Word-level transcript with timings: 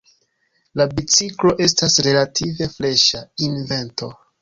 La 0.81 0.87
biciklo 0.99 1.53
estas 1.67 2.01
relative 2.09 2.71
freŝa 2.79 3.25
invento. 3.53 4.15